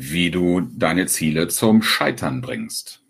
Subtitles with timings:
[0.00, 3.02] wie du deine Ziele zum Scheitern bringst.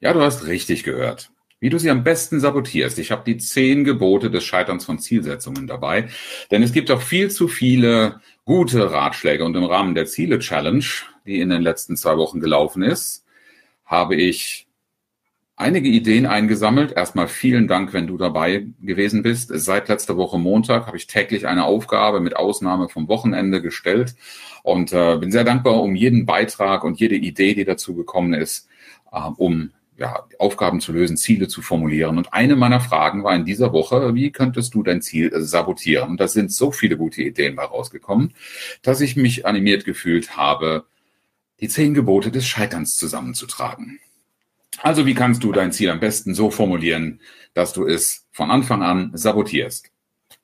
[0.00, 1.30] Ja, du hast richtig gehört.
[1.60, 2.98] Wie du sie am besten sabotierst.
[2.98, 6.10] Ich habe die zehn Gebote des Scheiterns von Zielsetzungen dabei,
[6.50, 10.84] denn es gibt auch viel zu viele gute Ratschläge und im Rahmen der Ziele Challenge,
[11.24, 13.24] die in den letzten zwei Wochen gelaufen ist,
[13.86, 14.63] habe ich
[15.56, 16.92] einige Ideen eingesammelt.
[16.92, 19.50] Erstmal vielen Dank, wenn du dabei gewesen bist.
[19.52, 24.14] Seit letzter Woche Montag habe ich täglich eine Aufgabe mit Ausnahme vom Wochenende gestellt
[24.62, 28.68] und äh, bin sehr dankbar um jeden Beitrag und jede Idee, die dazu gekommen ist,
[29.12, 32.18] äh, um ja, Aufgaben zu lösen, Ziele zu formulieren.
[32.18, 36.10] Und eine meiner Fragen war in dieser Woche, wie könntest du dein Ziel sabotieren?
[36.10, 38.34] Und da sind so viele gute Ideen bei rausgekommen,
[38.82, 40.86] dass ich mich animiert gefühlt habe,
[41.60, 44.00] die zehn Gebote des Scheiterns zusammenzutragen.
[44.82, 47.20] Also wie kannst du dein Ziel am besten so formulieren,
[47.54, 49.90] dass du es von Anfang an sabotierst?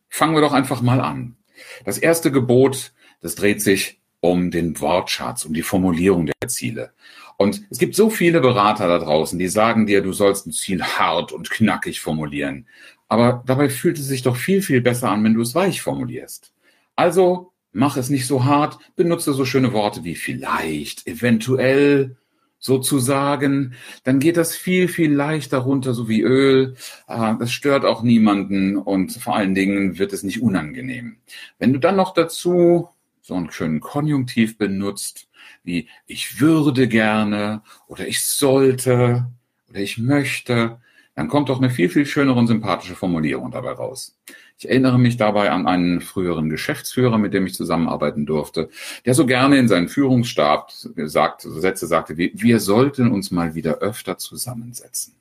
[0.09, 1.37] Fangen wir doch einfach mal an.
[1.85, 6.93] Das erste Gebot, das dreht sich um den Wortschatz, um die Formulierung der Ziele.
[7.37, 10.83] Und es gibt so viele Berater da draußen, die sagen dir, du sollst ein Ziel
[10.83, 12.67] hart und knackig formulieren.
[13.09, 16.53] Aber dabei fühlt es sich doch viel, viel besser an, wenn du es weich formulierst.
[16.97, 22.17] Also mach es nicht so hart, benutze so schöne Worte wie vielleicht, eventuell,
[22.61, 26.77] sozusagen, dann geht das viel, viel leichter runter, so wie Öl.
[27.07, 31.17] Ah, das stört auch niemanden und vor allen Dingen wird es nicht unangenehm.
[31.59, 32.91] Wenn du dann noch dazu
[33.23, 35.29] so einen schönen Konjunktiv benutzt,
[35.65, 39.27] wie ich würde gerne oder ich sollte
[39.69, 40.81] oder ich möchte,
[41.21, 44.19] dann kommt doch eine viel, viel schönere und sympathische Formulierung dabei raus.
[44.57, 48.71] Ich erinnere mich dabei an einen früheren Geschäftsführer, mit dem ich zusammenarbeiten durfte,
[49.05, 53.81] der so gerne in seinen Führungsstab sagt, Sätze sagte wie, wir sollten uns mal wieder
[53.81, 55.15] öfter zusammensetzen.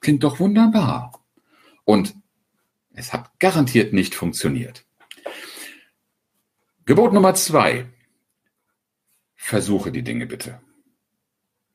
[0.00, 1.22] Klingt doch wunderbar.
[1.84, 2.14] Und
[2.92, 4.84] es hat garantiert nicht funktioniert.
[6.84, 7.86] Gebot Nummer zwei.
[9.36, 10.60] Versuche die Dinge bitte.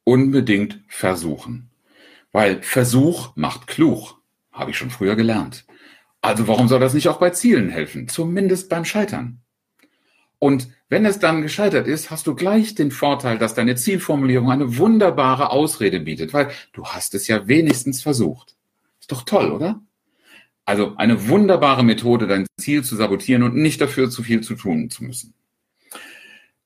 [0.03, 1.71] Unbedingt versuchen.
[2.37, 4.21] Weil Versuch macht klug.
[4.51, 5.65] Habe ich schon früher gelernt.
[6.21, 8.07] Also warum soll das nicht auch bei Zielen helfen?
[8.09, 9.39] Zumindest beim Scheitern.
[10.37, 14.77] Und wenn es dann gescheitert ist, hast du gleich den Vorteil, dass deine Zielformulierung eine
[14.77, 18.55] wunderbare Ausrede bietet, weil du hast es ja wenigstens versucht.
[18.99, 19.81] Ist doch toll, oder?
[20.63, 24.91] Also eine wunderbare Methode, dein Ziel zu sabotieren und nicht dafür zu viel zu tun
[24.91, 25.33] zu müssen.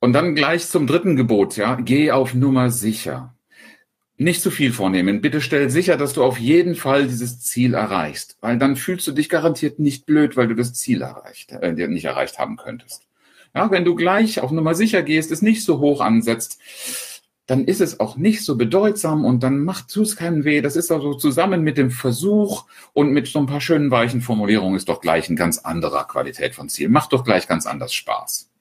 [0.02, 3.38] Und dann gleich zum dritten Gebot, ja, geh auf Nummer sicher.
[4.22, 5.20] Nicht zu viel vornehmen.
[5.20, 9.14] Bitte stell sicher, dass du auf jeden Fall dieses Ziel erreichst, weil dann fühlst du
[9.14, 13.08] dich garantiert nicht blöd, weil du das Ziel erreicht, äh, nicht erreicht haben könntest.
[13.56, 16.60] Ja, wenn du gleich auf Nummer sicher gehst, es nicht so hoch ansetzt,
[17.48, 20.62] dann ist es auch nicht so bedeutsam und dann macht es keinen weh.
[20.62, 24.76] Das ist also zusammen mit dem Versuch und mit so ein paar schönen weichen Formulierungen
[24.76, 26.90] ist doch gleich ein ganz anderer Qualität von Ziel.
[26.90, 28.52] Macht doch gleich ganz anders Spaß.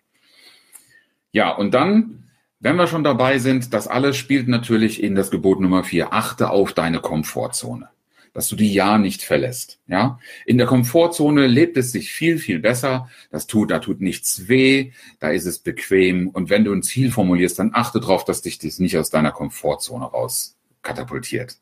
[1.32, 2.19] Ja, und dann
[2.60, 6.12] wenn wir schon dabei sind, das alles spielt natürlich in das Gebot Nummer vier.
[6.12, 7.88] Achte auf deine Komfortzone,
[8.34, 9.80] dass du die ja nicht verlässt.
[9.86, 13.08] Ja, in der Komfortzone lebt es sich viel, viel besser.
[13.30, 16.28] Das tut, da tut nichts weh, da ist es bequem.
[16.28, 19.32] Und wenn du ein Ziel formulierst, dann achte darauf, dass dich das nicht aus deiner
[19.32, 21.56] Komfortzone raus katapultiert.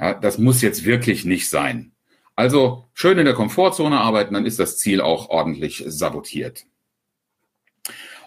[0.00, 1.90] Ja, das muss jetzt wirklich nicht sein.
[2.36, 6.66] Also schön in der Komfortzone arbeiten, dann ist das Ziel auch ordentlich sabotiert.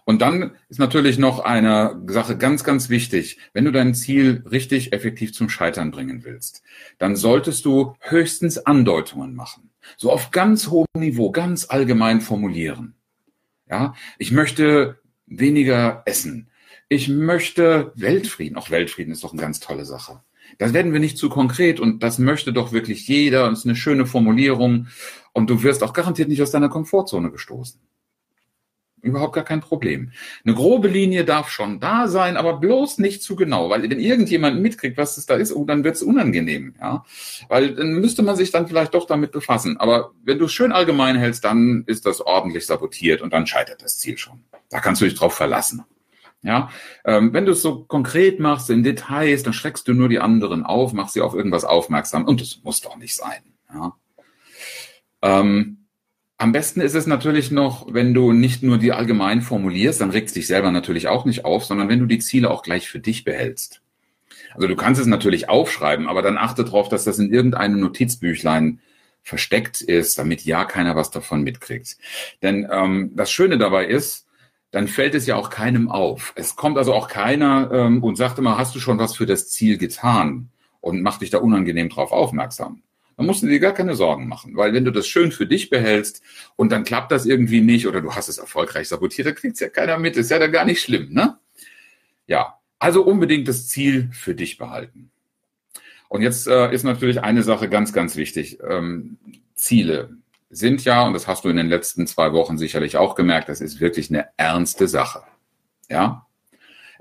[0.06, 3.38] Und dann ist natürlich noch eine Sache ganz, ganz wichtig.
[3.54, 6.64] Wenn du dein Ziel richtig effektiv zum Scheitern bringen willst,
[6.98, 9.70] dann solltest du höchstens Andeutungen machen.
[9.98, 12.96] So auf ganz hohem Niveau, ganz allgemein formulieren.
[13.70, 16.50] Ja, ich möchte weniger essen.
[16.90, 18.58] Ich möchte Weltfrieden.
[18.58, 20.22] Auch Weltfrieden ist doch eine ganz tolle Sache.
[20.58, 23.76] Das werden wir nicht zu konkret und das möchte doch wirklich jeder und ist eine
[23.76, 24.88] schöne Formulierung
[25.32, 27.80] und du wirst auch garantiert nicht aus deiner Komfortzone gestoßen.
[29.02, 30.12] Überhaupt gar kein Problem.
[30.46, 34.62] Eine grobe Linie darf schon da sein, aber bloß nicht zu genau, weil wenn irgendjemand
[34.62, 37.04] mitkriegt, was es da ist, oh, dann wird es unangenehm, ja.
[37.48, 39.78] Weil dann müsste man sich dann vielleicht doch damit befassen.
[39.78, 43.82] Aber wenn du es schön allgemein hältst, dann ist das ordentlich sabotiert und dann scheitert
[43.82, 44.44] das Ziel schon.
[44.70, 45.84] Da kannst du dich drauf verlassen.
[46.44, 46.70] Ja,
[47.06, 50.66] ähm, wenn du es so konkret machst, in Details, dann schreckst du nur die anderen
[50.66, 53.44] auf, machst sie auf irgendwas aufmerksam und das muss doch nicht sein.
[53.72, 53.94] Ja.
[55.22, 55.81] Ähm,
[56.42, 60.36] am besten ist es natürlich noch, wenn du nicht nur die allgemein formulierst, dann regst
[60.36, 63.24] dich selber natürlich auch nicht auf, sondern wenn du die Ziele auch gleich für dich
[63.24, 63.82] behältst.
[64.56, 68.80] Also du kannst es natürlich aufschreiben, aber dann achte darauf, dass das in irgendeinem Notizbüchlein
[69.22, 71.98] versteckt ist, damit ja keiner was davon mitkriegt.
[72.42, 74.26] Denn ähm, das Schöne dabei ist,
[74.72, 76.34] dann fällt es ja auch keinem auf.
[76.36, 79.50] Es kommt also auch keiner ähm, und sagt immer, hast du schon was für das
[79.50, 80.50] Ziel getan
[80.80, 82.82] und macht dich da unangenehm drauf aufmerksam.
[83.18, 85.70] Dann musst du dir gar keine Sorgen machen, weil wenn du das schön für dich
[85.70, 86.22] behältst
[86.56, 89.70] und dann klappt das irgendwie nicht oder du hast es erfolgreich sabotiert, dann kriegt's ja
[89.70, 90.18] keiner mit.
[90.18, 91.38] Ist ja dann gar nicht schlimm, ne?
[92.28, 95.12] Ja, also unbedingt das Ziel für dich behalten.
[96.10, 98.60] Und jetzt äh, ist natürlich eine Sache ganz, ganz wichtig.
[98.68, 99.18] Ähm,
[99.56, 100.18] Ziele
[100.50, 103.62] sind ja, und das hast du in den letzten zwei Wochen sicherlich auch gemerkt, das
[103.62, 105.24] ist wirklich eine ernste Sache.
[105.90, 106.28] Ja?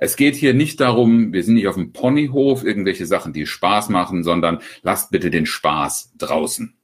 [0.02, 3.90] Es geht hier nicht darum, wir sind nicht auf dem Ponyhof, irgendwelche Sachen, die Spaß
[3.90, 6.74] machen, sondern lasst bitte den Spaß draußen.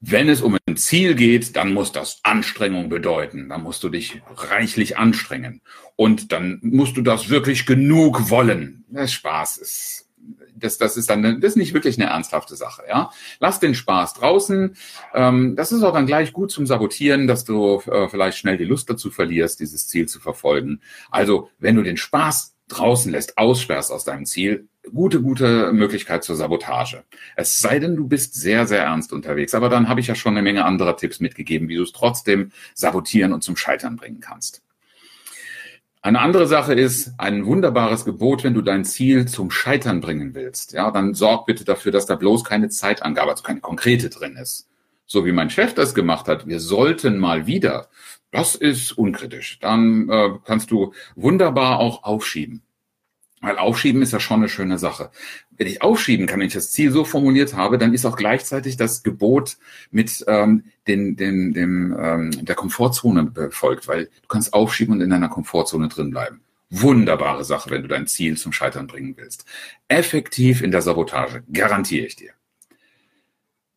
[0.00, 3.50] Wenn es um ein Ziel geht, dann muss das Anstrengung bedeuten.
[3.50, 5.60] Dann musst du dich reichlich anstrengen.
[5.96, 8.84] Und dann musst du das wirklich genug wollen.
[8.88, 10.03] Der Spaß ist
[10.64, 12.82] das, das ist dann das ist nicht wirklich eine ernsthafte Sache.
[12.88, 14.76] Ja, lass den Spaß draußen.
[15.14, 18.64] Ähm, das ist auch dann gleich gut zum Sabotieren, dass du äh, vielleicht schnell die
[18.64, 20.80] Lust dazu verlierst, dieses Ziel zu verfolgen.
[21.10, 26.36] Also wenn du den Spaß draußen lässt, aussperrst aus deinem Ziel, gute, gute Möglichkeit zur
[26.36, 27.04] Sabotage.
[27.36, 29.54] Es sei denn, du bist sehr, sehr ernst unterwegs.
[29.54, 32.52] Aber dann habe ich ja schon eine Menge anderer Tipps mitgegeben, wie du es trotzdem
[32.74, 34.63] sabotieren und zum Scheitern bringen kannst.
[36.04, 40.74] Eine andere Sache ist ein wunderbares Gebot, wenn du dein Ziel zum Scheitern bringen willst.
[40.74, 44.68] Ja, dann sorg bitte dafür, dass da bloß keine Zeitangabe, also keine konkrete drin ist.
[45.06, 46.46] So wie mein Chef das gemacht hat.
[46.46, 47.88] Wir sollten mal wieder.
[48.32, 49.58] Das ist unkritisch.
[49.60, 52.60] Dann äh, kannst du wunderbar auch aufschieben.
[53.44, 55.10] Weil aufschieben ist ja schon eine schöne Sache.
[55.50, 58.76] Wenn ich aufschieben kann, wenn ich das Ziel so formuliert habe, dann ist auch gleichzeitig
[58.76, 59.56] das Gebot
[59.90, 65.10] mit ähm, den, den, dem, ähm, der Komfortzone befolgt, weil du kannst aufschieben und in
[65.10, 66.40] deiner Komfortzone drin bleiben.
[66.70, 69.44] Wunderbare Sache, wenn du dein Ziel zum Scheitern bringen willst.
[69.88, 72.32] Effektiv in der Sabotage, garantiere ich dir.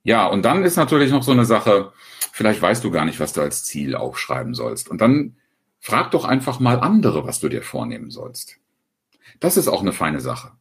[0.04, 1.92] Ja, und dann ist natürlich noch so eine Sache,
[2.32, 4.90] vielleicht weißt du gar nicht, was du als Ziel aufschreiben sollst.
[4.90, 5.36] Und dann
[5.80, 8.58] frag doch einfach mal andere, was du dir vornehmen sollst.
[9.40, 10.52] Das ist auch eine feine Sache.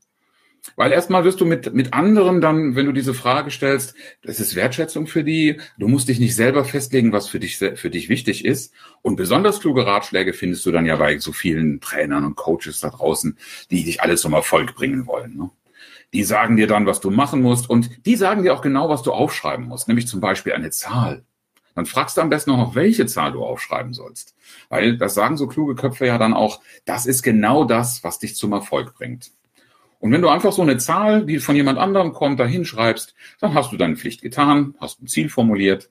[0.75, 4.57] Weil erstmal wirst du mit, mit anderen dann, wenn du diese Frage stellst, das ist
[4.57, 5.61] Wertschätzung für die.
[5.79, 8.75] Du musst dich nicht selber festlegen, was für dich, für dich wichtig ist.
[9.03, 12.91] Und besonders kluge Ratschläge findest du dann ja bei so vielen Trainern und Coaches da
[12.91, 13.39] draußen,
[13.71, 15.37] die dich alles zum Erfolg bringen wollen.
[15.37, 15.51] Ne?
[16.13, 17.71] Die sagen dir dann, was du machen musst.
[17.71, 19.87] Und die sagen dir auch genau, was du aufschreiben musst.
[19.87, 21.25] Nämlich zum Beispiel eine Zahl
[21.77, 24.35] dann fragst du am besten auch noch, welche Zahl du aufschreiben sollst.
[24.71, 28.35] Weil das sagen so kluge Köpfe ja dann auch, das ist genau das, was dich
[28.35, 29.31] zum Erfolg bringt.
[30.01, 33.55] Und wenn du einfach so eine Zahl, die von jemand anderem kommt, da hinschreibst, dann
[33.55, 35.91] hast du deine Pflicht getan, hast ein Ziel formuliert.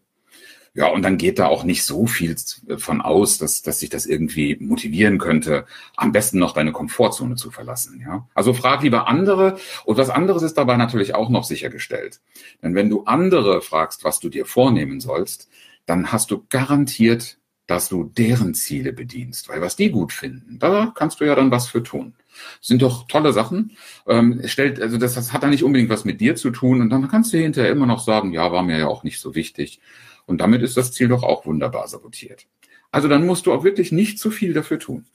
[0.74, 2.36] Ja, und dann geht da auch nicht so viel
[2.78, 5.66] von aus, dass, dass sich das irgendwie motivieren könnte,
[5.96, 8.04] am besten noch deine Komfortzone zu verlassen.
[8.06, 8.28] Ja?
[8.34, 9.58] Also frag lieber andere.
[9.86, 12.20] Und was anderes ist dabei natürlich auch noch sichergestellt.
[12.62, 15.48] Denn wenn du andere fragst, was du dir vornehmen sollst,
[15.86, 17.38] dann hast du garantiert,
[17.68, 19.50] dass du deren Ziele bedienst.
[19.50, 22.14] Weil was die gut finden, da kannst du ja dann was für tun.
[22.62, 23.76] sind doch tolle Sachen.
[24.08, 26.82] Ähm, stellt, also das, das hat da nicht unbedingt was mit dir zu tun.
[26.82, 29.36] Und dann kannst du hinterher immer noch sagen, ja, war mir ja auch nicht so
[29.36, 29.80] wichtig.
[30.26, 32.48] Und damit ist das Ziel doch auch wunderbar sabotiert.
[32.92, 35.06] Also dann musst du auch wirklich nicht zu viel dafür tun.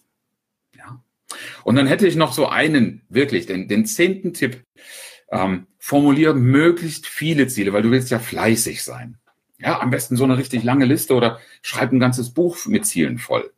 [0.76, 1.02] Ja.
[1.64, 4.62] Und dann hätte ich noch so einen, wirklich, den, den zehnten Tipp.
[5.32, 9.19] Ähm, formuliere möglichst viele Ziele, weil du willst ja fleißig sein.
[9.62, 13.18] Ja, am besten so eine richtig lange Liste oder schreib ein ganzes Buch mit Zielen
[13.18, 13.52] voll.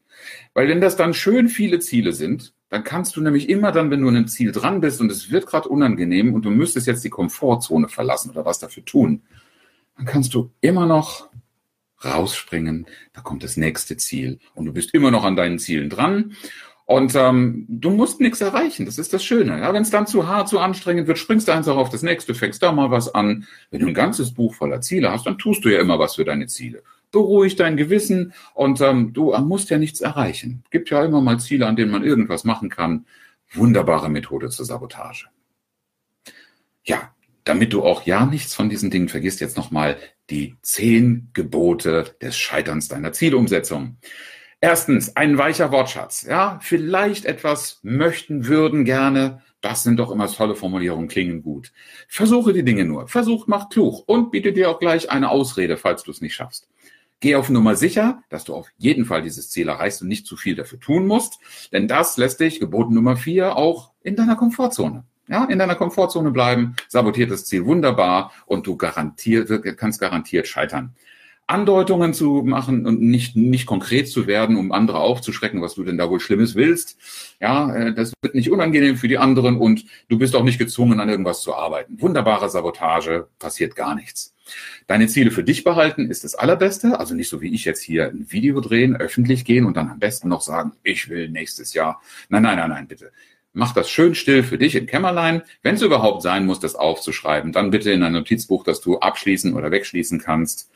[0.55, 4.01] Weil wenn das dann schön viele Ziele sind, dann kannst du nämlich immer dann, wenn
[4.01, 7.05] du an einem Ziel dran bist und es wird gerade unangenehm und du müsstest jetzt
[7.05, 9.23] die Komfortzone verlassen oder was dafür tun,
[9.97, 11.29] dann kannst du immer noch
[12.05, 16.35] rausspringen, da kommt das nächste Ziel und du bist immer noch an deinen Zielen dran
[16.85, 19.61] und ähm, du musst nichts erreichen, das ist das Schöne.
[19.61, 22.35] Ja, Wenn es dann zu hart, zu anstrengend wird, springst du einfach auf das nächste,
[22.35, 23.47] fängst da mal was an.
[23.71, 26.25] Wenn du ein ganzes Buch voller Ziele hast, dann tust du ja immer was für
[26.25, 26.83] deine Ziele.
[27.13, 30.65] Beruhig dein Gewissen und ähm, du musst ja nichts erreichen.
[30.71, 33.07] Gibt ja immer mal Ziele, an denen man irgendwas machen kann.
[33.53, 35.27] Wunderbare Methode zur Sabotage.
[36.85, 37.13] Ja,
[37.45, 39.99] damit du auch ja nichts von diesen Dingen vergisst, jetzt nochmal
[40.31, 43.99] die zehn Gebote des Scheiterns deiner Zielumsetzung.
[44.65, 46.23] Erstens, ein weicher Wortschatz.
[46.23, 49.43] Ja, vielleicht etwas möchten, würden gerne.
[49.61, 51.73] Das sind doch immer tolle Formulierungen, klingen gut.
[52.07, 53.09] Versuche die Dinge nur.
[53.09, 56.69] Versuch macht klug und biete dir auch gleich eine Ausrede, falls du es nicht schaffst.
[57.19, 60.37] Geh auf Nummer sicher, dass du auf jeden Fall dieses Ziel erreichst und nicht zu
[60.37, 61.41] viel dafür tun musst,
[61.73, 65.05] denn das lässt dich, geboten Nummer vier, auch in deiner Komfortzone.
[65.27, 70.95] Ja, in deiner Komfortzone bleiben, sabotiert das Ziel wunderbar und du garantiert, kannst garantiert scheitern.
[71.47, 75.99] Andeutungen zu machen und nicht, nicht konkret zu werden, um andere aufzuschrecken, was du denn
[75.99, 76.99] da wohl Schlimmes willst.
[77.41, 81.01] Ja, äh, das wird nicht unangenehm für die anderen und du bist auch nicht gezwungen,
[81.01, 82.01] an irgendwas zu arbeiten.
[82.01, 84.35] Wunderbare Sabotage, passiert gar nichts.
[84.87, 86.99] Deine Ziele für dich behalten ist das Allerbeste.
[86.99, 89.99] Also nicht so wie ich jetzt hier ein Video drehen, öffentlich gehen und dann am
[89.99, 92.01] besten noch sagen, ich will nächstes Jahr.
[92.29, 93.13] Nein, nein, nein, nein, bitte.
[93.55, 95.43] Mach das schön still für dich im Kämmerlein.
[95.63, 99.53] Wenn es überhaupt sein muss, das aufzuschreiben, dann bitte in ein Notizbuch, das du abschließen
[99.53, 100.71] oder wegschließen kannst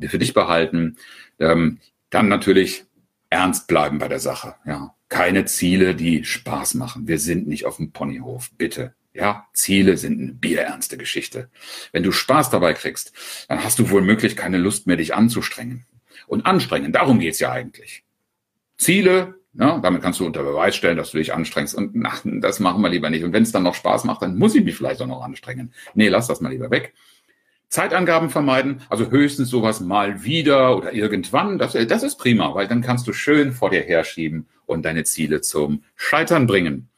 [0.00, 0.96] für dich behalten.
[1.38, 1.78] Ähm,
[2.10, 2.84] dann natürlich
[3.30, 4.54] ernst bleiben bei der Sache.
[4.66, 7.08] Ja, keine Ziele, die Spaß machen.
[7.08, 8.50] Wir sind nicht auf dem Ponyhof.
[8.56, 8.94] Bitte.
[9.14, 11.50] Ja, Ziele sind eine bierernste Geschichte.
[11.92, 13.12] Wenn du Spaß dabei kriegst,
[13.48, 15.86] dann hast du wohl möglich keine Lust mehr, dich anzustrengen.
[16.26, 18.04] Und anstrengen, darum geht's ja eigentlich.
[18.78, 21.74] Ziele, ja, damit kannst du unter Beweis stellen, dass du dich anstrengst.
[21.74, 23.24] Und ach, das machen wir lieber nicht.
[23.24, 25.74] Und wenn es dann noch Spaß macht, dann muss ich mich vielleicht auch noch anstrengen.
[25.94, 26.94] Nee, lass das mal lieber weg.
[27.72, 32.82] Zeitangaben vermeiden, also höchstens sowas mal wieder oder irgendwann, das, das ist prima, weil dann
[32.82, 36.90] kannst du schön vor dir herschieben und deine Ziele zum Scheitern bringen.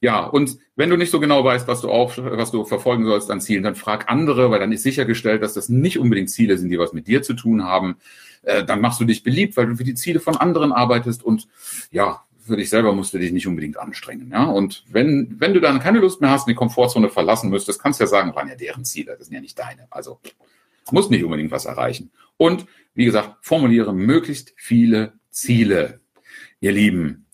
[0.00, 3.30] Ja, und wenn du nicht so genau weißt, was du auf, was du verfolgen sollst
[3.30, 6.70] an Zielen, dann frag andere, weil dann ist sichergestellt, dass das nicht unbedingt Ziele sind,
[6.70, 7.94] die was mit dir zu tun haben.
[8.42, 11.46] Äh, dann machst du dich beliebt, weil du für die Ziele von anderen arbeitest und
[11.92, 14.30] ja, für dich selber musst du dich nicht unbedingt anstrengen.
[14.32, 14.44] Ja?
[14.44, 18.00] Und wenn, wenn du dann keine Lust mehr hast und die Komfortzone verlassen müsstest, kannst
[18.00, 19.86] du ja sagen, waren ja deren Ziele, das sind ja nicht deine.
[19.90, 20.20] Also
[20.90, 22.10] musst nicht unbedingt was erreichen.
[22.36, 26.00] Und wie gesagt, formuliere möglichst viele Ziele.
[26.60, 27.26] Ihr Lieben,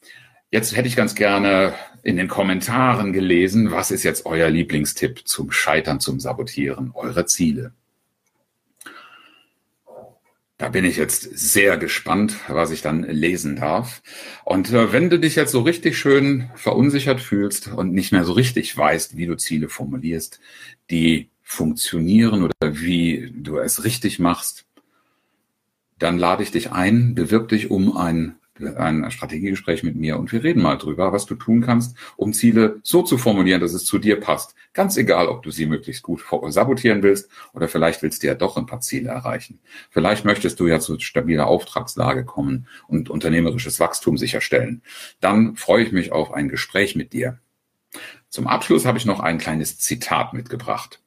[0.50, 5.50] jetzt hätte ich ganz gerne in den Kommentaren gelesen, was ist jetzt euer Lieblingstipp zum
[5.50, 7.72] Scheitern, zum Sabotieren eurer Ziele?
[10.58, 14.02] Da bin ich jetzt sehr gespannt, was ich dann lesen darf.
[14.44, 18.32] Und äh, wenn du dich jetzt so richtig schön verunsichert fühlst und nicht mehr so
[18.32, 20.40] richtig weißt, wie du Ziele formulierst,
[20.90, 24.64] die funktionieren oder wie du es richtig machst,
[25.98, 30.42] dann lade ich dich ein, bewirb dich um ein ein Strategiegespräch mit mir und wir
[30.42, 33.98] reden mal drüber, was du tun kannst, um Ziele so zu formulieren, dass es zu
[33.98, 34.54] dir passt.
[34.72, 38.56] Ganz egal, ob du sie möglichst gut sabotieren willst oder vielleicht willst du ja doch
[38.56, 39.60] ein paar Ziele erreichen.
[39.90, 44.82] Vielleicht möchtest du ja zu stabiler Auftragslage kommen und unternehmerisches Wachstum sicherstellen.
[45.20, 47.38] Dann freue ich mich auf ein Gespräch mit dir.
[48.28, 51.00] Zum Abschluss habe ich noch ein kleines Zitat mitgebracht.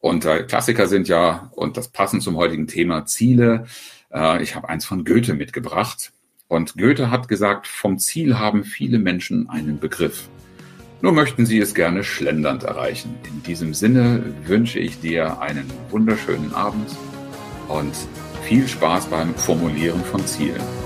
[0.00, 3.66] Und äh, Klassiker sind ja, und das passend zum heutigen Thema, Ziele.
[4.12, 6.13] Äh, ich habe eins von Goethe mitgebracht.
[6.48, 10.28] Und Goethe hat gesagt, vom Ziel haben viele Menschen einen Begriff.
[11.00, 13.14] Nur möchten sie es gerne schlendernd erreichen.
[13.24, 16.88] In diesem Sinne wünsche ich dir einen wunderschönen Abend
[17.68, 17.94] und
[18.42, 20.83] viel Spaß beim Formulieren von Zielen.